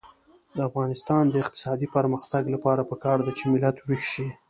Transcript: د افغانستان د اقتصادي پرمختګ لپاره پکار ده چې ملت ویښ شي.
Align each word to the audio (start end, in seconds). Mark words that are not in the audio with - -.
د 0.55 0.57
افغانستان 0.69 1.23
د 1.29 1.35
اقتصادي 1.43 1.87
پرمختګ 1.95 2.43
لپاره 2.55 2.87
پکار 2.91 3.17
ده 3.25 3.31
چې 3.37 3.43
ملت 3.53 3.75
ویښ 3.87 4.03
شي. 4.13 4.27